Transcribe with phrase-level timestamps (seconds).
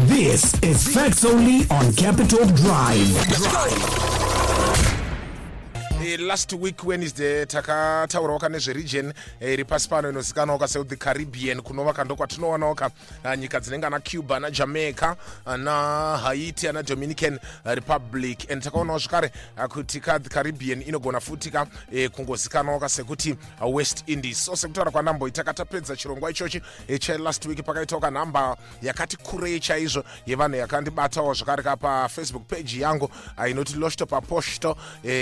[0.00, 4.35] This is Facts Only on Capital Drive.
[6.06, 11.60] Eh, last week wednesday takataurawo ka nezveregion eh, iri pasi pano inozikanwawo ka south caribbean
[11.60, 12.90] kunova kando kwatinoonawo ka
[13.24, 18.46] ah, nyika dzinenge ana cuba ana jamaica ana haiti ana dominican republic.
[18.50, 19.32] And takaonawo zvakare
[19.68, 23.36] kuti ka the caribbean inogona futi ka eh, kungozikanwawo ka sekuti
[23.66, 24.38] west indies.
[24.38, 26.62] So sekutaura kwanamboita katapedza chirongwa ichochi
[27.00, 33.10] chelast week pakaitawo kanhamba yakati kurei chaizvo yevanhu yakandibatawo zvakare ka pafacebook page yangu
[33.50, 34.76] inoti losto paposto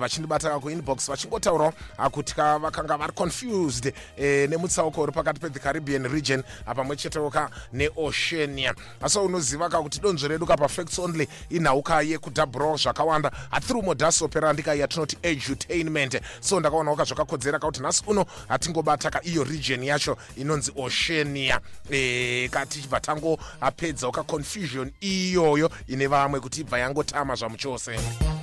[0.00, 1.72] vachindibata kuinbox vachingotaurawo
[2.10, 6.42] kuti vakanga vari confused e, nemutsauko uri pakati pethe caribbean region
[6.74, 8.74] pamwe chetewo ka neoceania.
[9.00, 13.30] Asi unoziva ka kuti donzvo redu ka pafacts only inhauka yekudhabhurawo zvakawanda.
[13.50, 16.20] Hathrough modas operandika yatinoti edutainment.
[16.40, 21.60] So ndakaonawo ka zvakakodzera kakuti nhasi uno hatingobata ka iyo region yacho inonzi oceania.
[21.90, 28.35] E, katichibva tangopedzawo ka confusion iyoyo ine vamwe kuti ibva yangotama zvamuchose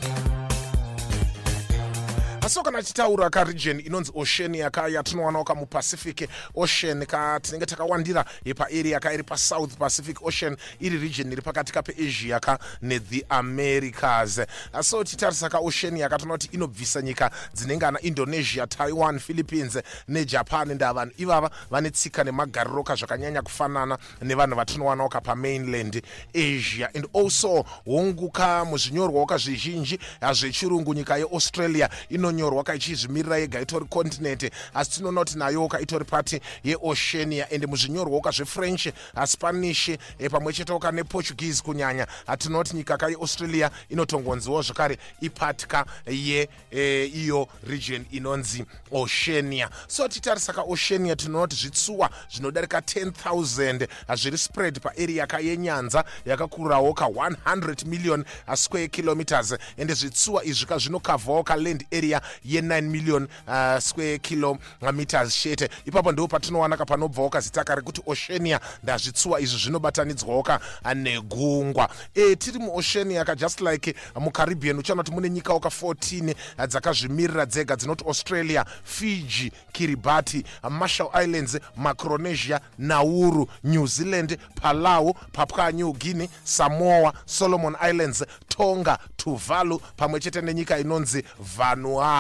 [2.45, 8.99] asi kana tichitaura karegion inonzi oceania ka yatinowana ka mupacific ocean ka tinenge takawandira paaria
[8.99, 14.41] ka iri pasouth pacific ocean iri region iri pakati ka peasia ka nethe americas.
[14.81, 20.93] So titarisa ka oceania katinoona kuti inobvisa nyika dzinenge ana indonesia taiwan philippines nejapan nda
[20.93, 26.01] vanhu ivava vane tsika nemagariro ka zvakanyanya kufanana nevanhu vatinowanawo ka pamainland
[26.35, 26.89] asia.
[26.93, 29.97] And also honguka muzvinyorwawo ka zvizhinji
[30.33, 35.79] zvechirungu nyika yeaustralia ino inonyorwa ka ichizvimirira yega itori continent asi tinoona kuti nayowo ka
[35.79, 38.87] itori pati yeoceania ende muzvinyorwawo ka zvefrench
[39.25, 42.07] spanish e, pamwe chetewo ka neportuguese kunyanya.
[42.37, 49.69] Tinoona kuti nyika ka yeaustralia inotongonziwo zvakare ipati ka ye e, region inonzi oceania.
[49.87, 56.93] So titarisa ka oceania tinoona kuti zvitsuwa zvinodarika 10000 zviri spread paaria ka yenyanza yakakurawo
[56.93, 58.25] ka 100 million
[58.55, 59.55] square kilometers.
[59.77, 66.11] Ende zvitsuwa izvi ka zvinokavhawo ka land area ye9 million uh, square kilometers chete ipapo
[66.11, 70.59] ndo patinowana ka panobvawo kazita rekuti oceania ndazvitsuwa izvi zvinobatanidzwawo ka
[70.95, 76.35] negungwa e, tiri muoceania ka just like mucaribbean uchaona kuti mune nyikawo ka 14
[76.67, 85.93] dzakazvimirira dzega dzinoti australia fiji kiribati marshall islands macronesia nauru new zealand palau papua new
[85.93, 91.23] guinea samoa solomon islands tonga tuvalu pamwe chete nenyika inonzi
[91.57, 92.12] vanuatu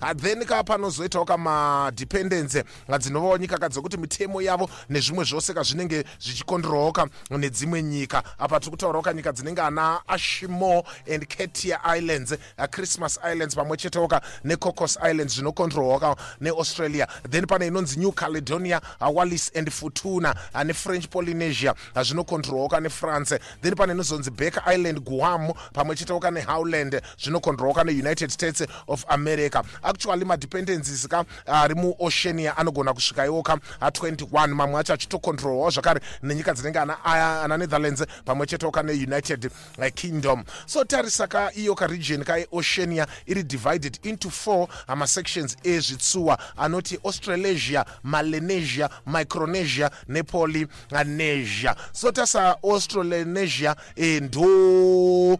[0.00, 2.64] ah, then ka panozoitawo kamadependence
[2.98, 8.22] dzinovawo nyika ka dzekuti mitemo yavo nezvimwe zvose ka zvinenge zvichikondorwawo ka nedzimwe nyika.
[8.38, 13.76] Apa tiri kutaurawo ka nyika dzinenge ana ashimo and katia islands uh, christmas islands pamwe
[13.76, 17.06] chetewo ka necocos islands zvinokondorwawo ka neaustralia.
[17.28, 20.34] Then pane inonzi new caledonia wallis and futuna
[20.64, 23.38] nefrench polynesia zvinokondorwawo ka nefrance.
[23.60, 29.04] Then pane inozonzi back island guam pamwe chetewo ka nehowland zvinokondorwawo ka neunited states of
[29.08, 29.23] america
[29.82, 36.54] actually madependencies ka ari muoceania anogona kusvika iwo ka 21 mamwe acho achitokondrolwawo zvakare nenyika
[36.54, 40.44] dzinenge ana, netherlands pamwe chetewo ka neunited uh, kingdom.
[40.66, 48.90] So tarisa ka iyo karegion kaoceania iri divided into 4 amasections ezvitsuwa anoti australasia malenesia
[49.06, 55.38] micronesia nepolynesia so tasa australanesia e, ndo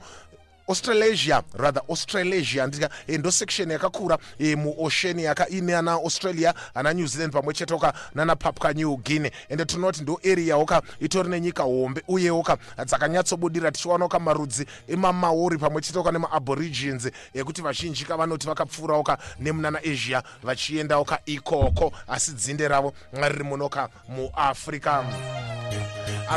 [0.69, 2.67] australasia rather australasia.
[2.67, 7.55] Ndika e, ndo section yakakura e, muoceania yaka ine ana australia ana new zealand pamwe
[7.55, 9.31] chetoka nana papua new guinea.
[9.49, 14.67] Ende tinoona kuti ndo area woka itori nenyika hombe uyewo ka dzakanyatsobudira tichiwanawo ka marudzi
[14.89, 21.93] emamaori pamwe chetoka nemaaborigins ekuti vazhinji ka vanoti vakapfuurawo ka nemunana asia vachiendawo ka ikoko
[22.09, 25.05] asi dzinde ravo riri munoka muafrica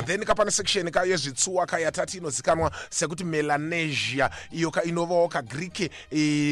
[0.06, 5.92] then ka pane section ka yezvitsuwa ka yatati inozikanwa sekuti melanesia iyo inovawo kagreek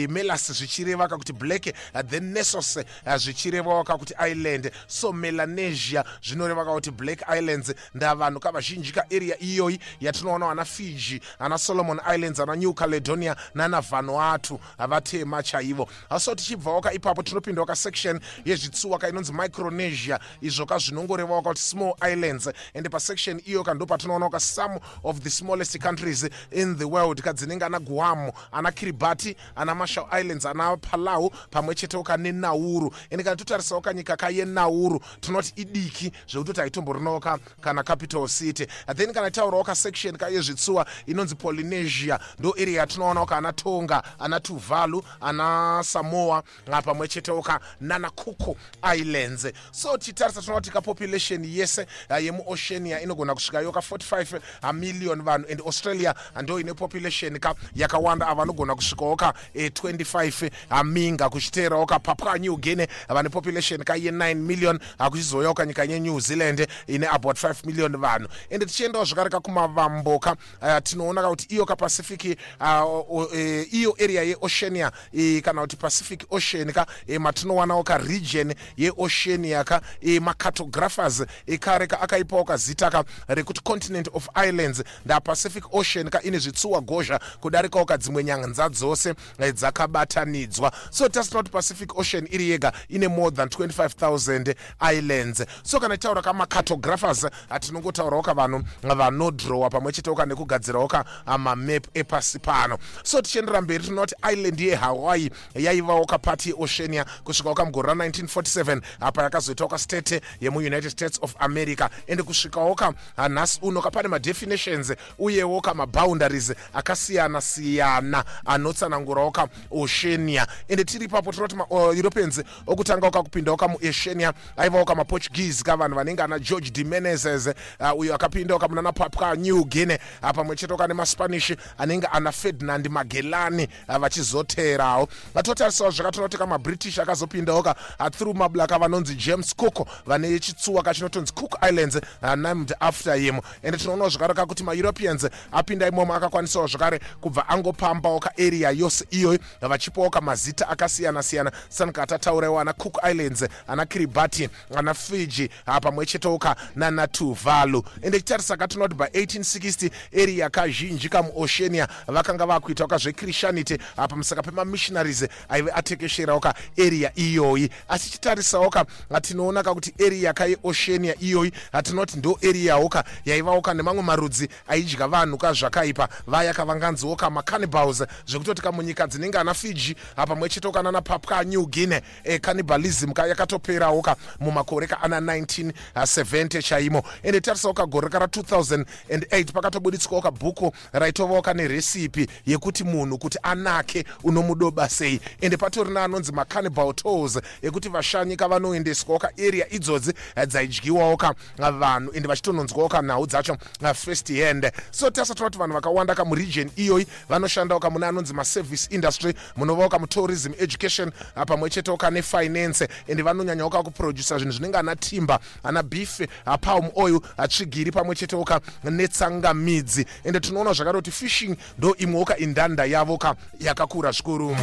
[0.09, 1.73] melas zvichireva kakuti black
[2.07, 2.79] then nesos
[3.17, 4.71] zvichirevawo kakuti island.
[4.87, 11.57] So melanesia zvinoreva kakuti black islands nda vanhu kavazhinji kaarea iyoyi yatinoona ana fiji ana
[11.57, 15.87] solomon islands ana new caledonia nana vanuatu vatema chaivo.
[16.19, 21.93] So tichibvawo ka ipapo tinopindawo kasection yezvitsuwa ka inonzi micronesia izvo ka zvinongorevawo kakuti small
[22.11, 22.49] islands.
[22.73, 27.21] Ende pasection iyo ka ndo patinoona ka some of the smallest countries in the world
[27.21, 33.23] kadzinenge ana guam ana kiribati ana marshall islands ana palau pamwe chetewo ka nenauru ende
[33.23, 38.67] kana totarisawo kanyika kayenauru tinoti idiki zvekutoti haitomborinawo ka kana capital city.
[38.95, 45.03] Then kana taurawo kasection kayezvitsuwa inonzi polynesia ndo area yatinoonawo ka ana tonga ana tuvalu
[45.21, 46.43] ana samoa
[46.85, 48.57] pamwe chetewo ka nana cooko
[48.95, 49.47] islands.
[49.71, 51.87] So titarisa tinoona kuti kapopulation yese
[52.21, 55.45] yemuoceania ino inogona kusvika yoka 45 million vanhu.
[55.51, 56.13] And australia
[56.43, 62.37] ndo ine population ka yakawanda ava vanogona kusvikawo ka e 25 minga kuchiteerawo ka papua
[62.37, 62.87] new guinea.
[63.09, 68.27] Vane population ka ye9 million kuchizouyawo ka nyika yenew zealand ine about 5 million vanhu.
[68.49, 74.23] Ende tichiendawo zvakare ka kumavamboka uh, tinoona ka kuti iyo kapacific uh, e, iyo area
[74.23, 81.23] yeoceania e, kana kuti pacific ocean ka e, matinowanawo ka region yeoceania ka e, macartographers
[81.47, 87.19] ekare ka akaipawo kazita ka rekuti continent of islands ndapacific ocean ka ine zvitsuwa gozha
[87.39, 90.71] kudarikawo kadzimwe nyanza dzose e, dzakabatanidzwa.
[90.89, 95.45] So tasina kuti pacific ocean iri yega ine more than 25000 islands.
[95.63, 101.05] So kana titaura kamacartographers hatinongotaurawo ka vanhu vanodrowa pamwe chetewo ka nekugadzirawo ka
[101.37, 102.77] mamap epasi pano.
[103.03, 110.21] So tichiendera mberi tinoti island yehawaii yaivawo kapati yeoceania kusvikawo kamugore ra1947 apa yakazoitawo kastate
[110.41, 111.89] yemuunited states of america.
[112.07, 112.93] Ende kusvikawo ka
[113.29, 120.47] nhasi uno kapane madefinitions uyewo kamaboundaries akasiyana-siyana anotsanangurawo ka oceania.
[120.67, 126.83] Ende tiri ipapo tinoti maeuropeans okutangawo kakupindawo kamuoceania aivawo kamaportuguese kavanhu vanenge ana george de
[126.83, 127.47] menezes
[127.79, 132.87] uh, uyo akapindawo kamunana papua new guinea uh, pamwe chetewo kane maspanish anenge ana ferdinand
[132.89, 135.07] magelani uh, vachizoterawo.
[135.33, 141.57] Vatotarisawo zvakatonoti kamabritish akazopindawo ka uh, through mablaka vanonzi james cook vane chitsuwa kachinotonzi cook
[141.69, 143.41] islands uh, named after him.
[143.63, 150.09] Ende tinoonawo zvakare kakuti maeuropeans apinda imomo akakwanisawo zvakare kubva angopambawo kaarea yose iyoyo vachipawo
[150.09, 151.51] kamazita akasiyana-siyana.
[151.69, 155.49] Sanaka tataurawo ana cook islands ana kiribati ana fiji
[155.81, 157.83] pamwe chetoka nana tuvalu.
[158.01, 159.91] Ende chitarisa katinoona kuti by1860
[160.23, 163.77] area kazhinji kamuoceania vakanga vakuitawo kazvechristianity
[164.09, 167.69] pamusaka pemamissionaries aive atekesherawo ka area iyoyi.
[167.89, 168.85] Asi chitarisawo ka
[169.21, 175.37] tinoona kakuti area kayeoceania iyoyi hatinoti ndo areawo ka yaivawo ka nemamwe marudzi aidya vanhu
[175.37, 181.43] ka zvakaipa vaya kavanganziwo ka macannibals zvekutoti kamunyika dzinenge ana fiji pamwe chetoka nana papua
[181.43, 187.03] new guinea e, cannibalism ka yakatoperawo ka mumakore kaana 1970 chaimo.
[187.23, 194.89] Ende tarisawo kagore kara 2008 pakatobuditsikawo kabhuku raitovawo kane resipi yekuti munhu kuti anake unomudoba
[194.89, 195.19] sei.
[195.41, 200.13] Ende patori neanonzi macannibal tos ekuti vashanyi kavanoendeswawo kaarea idzodzi
[200.47, 202.11] dzaidyiwawo ka vanhu.
[202.13, 203.57] Ende vachitononzwawo ka nhau dzacho
[203.93, 204.71] first hand.
[204.91, 211.11] So tasati kuti vanhu vakawanda kamuregion iyoyi vanoshandawo kamune anonzi maservice industry munovawo kamutourism education
[211.47, 216.21] pamwe chetewo kane finance ende vanonyanyawo kakuprodusa zvinhu zvinenge ana timber ana beef
[216.61, 220.05] palm oil tsvigiri pamwe chetewo ka netsangamidzi.
[220.23, 224.55] Ende tinoona zvakare kuti fishing ndo imwewo ka indanda yavo ka yakakura zvikuru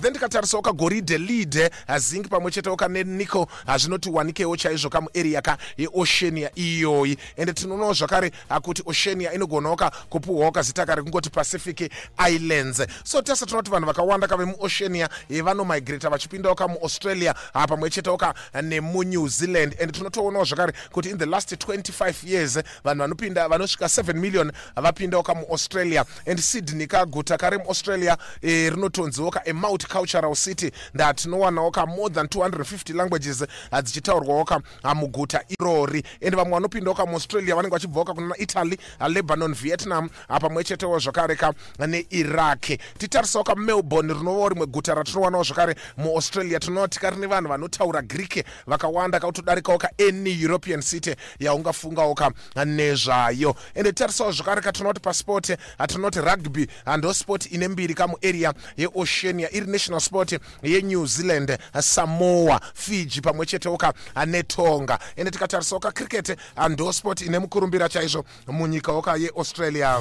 [0.00, 6.50] then ndikatarisawo kagoridhe lead zinc pamwe chetewo kane nico zvinoti wanikewo chaizvo kamuarea ka yeoceania
[6.54, 7.18] iyoyi.
[7.36, 9.76] Ende tinoonawo zvakare kuti oceania inogonawo
[10.08, 11.92] kupuhwawo kazita kare kungoti pacific
[12.28, 12.82] islands.
[13.04, 15.08] So tese tinoti vanhu vakawanda kavemuoceania
[15.42, 17.34] vanomigrata vachipindawo kamuaustralia
[17.68, 19.76] pamwe chetewo ka nemunew zealand.
[19.78, 25.22] Ende tinotoonawo zvakare kuti in the last 25 years vanhu vanopinda vanosvika 7 million vapindawo
[25.22, 32.26] kamuaustralia and sydney kaguta kare muaustralia rinotonziwo ka amount multicultural city ndatinowanawo ka more than
[32.26, 33.44] 250 languages
[33.82, 34.60] dzichitaurwawo ka
[34.94, 36.02] muguta irori.
[36.20, 40.08] Ende vamwe vanopindawo ka muaustralia vanenge vachibvawo ka kunana italy lebanon vietnam
[40.40, 41.52] pamwe chetewo zvakare ka
[41.86, 42.78] neiraq.
[42.98, 46.60] Titarisawo ka melbourne rinovawo rimwe guta ratinowanawo zvakare muaustralia.
[46.60, 52.30] Tinoona tikari nevanhu vanotaura greek vakawanda kautodarikawo ka any european city yaungafungawo ka
[52.64, 53.54] nezvayo.
[53.74, 56.68] Ende titarisawo zvakare ka tinoona kuti pasport hatinoti rugby
[56.98, 63.76] ndo sport ine mbiri kamuarea yeoceania iri national sport yenew zealand samoa fiji pamwe chetewo
[63.76, 63.92] ka
[64.26, 66.38] netonga ende tikatarisawo ka cricket
[66.70, 69.98] ndo sport ine mukurumbira chaizvo munyika woka yeaustralia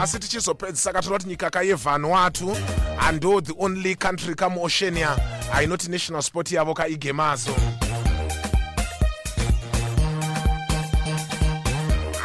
[0.00, 2.56] asi tichizopedzisaka tinoti nyika kayevanuatu
[3.00, 5.16] ando the only country kamuoceania
[5.52, 7.50] ainoti national sport yavo kaigemazo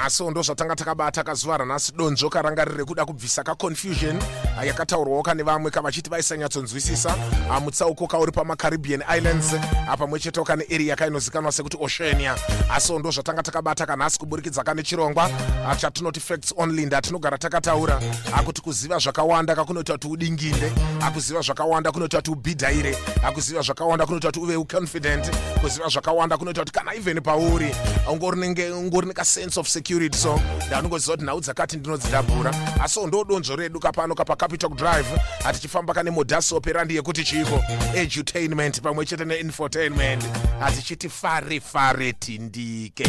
[0.04, 4.20] asiwo ndo zvatanga takabata kazuva ranhasi donzvo karangarire rekuda kubvisa kaconfusion
[4.66, 7.16] yakataurwawo kane vamwe kavachiti vaisanyatsonzwisisa
[7.64, 9.56] mutsauko kauri pamacaribbean islands
[9.98, 12.36] pamwe chetewo kane area kainozikanwa sekuti oceania.
[12.70, 15.30] Asiwo ndo zvatanga takabata kanhasi kuburikidza kane chirongwa
[15.78, 18.02] chatinoti facts only ndatinogara takataura.
[18.46, 20.72] Kuti kuziva zvakawanda kakunoita kuti udinginde
[21.14, 22.98] kuziva zvakawanda kunoita kuti ubhidhaire
[23.34, 25.32] kuziva zvakawanda kunoita kuti uve uconfident
[25.62, 27.76] kuziva zvakawanda kunoita kuti kana even pauri
[28.12, 32.54] ungori nekasense of security security song ndaanongoziva kuti nhau dzakati ndinodzidabhura.
[32.84, 35.08] Asiwo ndo donzvo redu kapano kapa capital drive
[35.44, 37.64] hatichifamba kane modhasoperandi yekuti chiiko?
[37.96, 40.24] Edutainment pamwe chete neinfotainment.
[40.60, 43.04] Hatichiti fare fare tindike.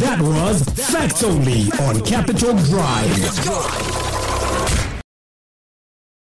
[0.00, 4.05] That was Facts Only on Capital Drive.